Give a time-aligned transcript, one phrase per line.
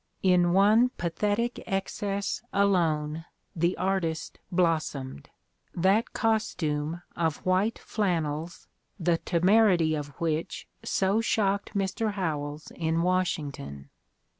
[0.23, 5.29] In one pathetic excess alone the artist blossomed:
[5.75, 8.67] that costume of white flannels,
[8.99, 12.13] the temerity of which so shocked Mr.
[12.13, 13.91] Howells in Washington.